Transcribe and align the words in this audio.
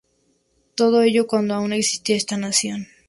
Todo 0.73 1.03
ello 1.03 1.27
cuando 1.27 1.53
aún 1.53 1.73
existía 1.73 2.15
esta 2.15 2.35
nación. 2.35 2.87